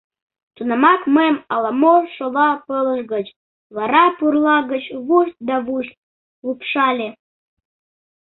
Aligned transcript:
Тунамак 0.55 1.01
мыйым 1.15 1.37
ала-мо 1.53 1.93
шола 2.15 2.49
пылыш 2.65 3.01
гыч, 3.13 3.27
вара 3.75 4.05
пурла 4.17 4.57
гыч 4.71 4.85
вушт 5.07 5.35
да 5.47 5.55
вушт 5.65 5.93
лупшале. 6.45 7.09